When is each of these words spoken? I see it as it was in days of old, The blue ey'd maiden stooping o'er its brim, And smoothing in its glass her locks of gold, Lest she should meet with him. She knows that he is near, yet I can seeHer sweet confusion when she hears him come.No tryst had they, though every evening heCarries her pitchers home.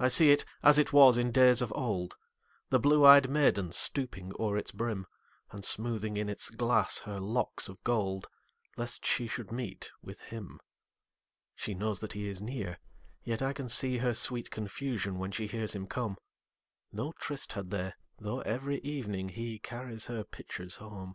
I 0.00 0.08
see 0.08 0.32
it 0.32 0.44
as 0.64 0.78
it 0.78 0.92
was 0.92 1.16
in 1.16 1.30
days 1.30 1.62
of 1.62 1.72
old, 1.76 2.16
The 2.70 2.80
blue 2.80 3.06
ey'd 3.06 3.30
maiden 3.30 3.70
stooping 3.70 4.32
o'er 4.36 4.58
its 4.58 4.72
brim, 4.72 5.06
And 5.52 5.64
smoothing 5.64 6.16
in 6.16 6.28
its 6.28 6.50
glass 6.50 6.98
her 7.02 7.20
locks 7.20 7.68
of 7.68 7.80
gold, 7.84 8.26
Lest 8.76 9.06
she 9.06 9.28
should 9.28 9.52
meet 9.52 9.92
with 10.02 10.18
him. 10.22 10.58
She 11.54 11.72
knows 11.72 12.00
that 12.00 12.14
he 12.14 12.26
is 12.26 12.42
near, 12.42 12.80
yet 13.22 13.40
I 13.40 13.52
can 13.52 13.66
seeHer 13.66 14.16
sweet 14.16 14.50
confusion 14.50 15.18
when 15.18 15.30
she 15.30 15.46
hears 15.46 15.72
him 15.72 15.86
come.No 15.86 17.12
tryst 17.12 17.52
had 17.52 17.70
they, 17.70 17.92
though 18.18 18.40
every 18.40 18.80
evening 18.80 19.28
heCarries 19.28 20.06
her 20.06 20.24
pitchers 20.24 20.78
home. 20.78 21.14